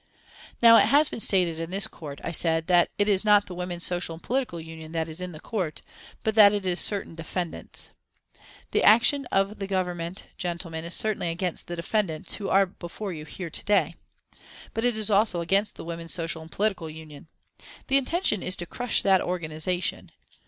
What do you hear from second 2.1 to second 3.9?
I said, "that it is not the Women's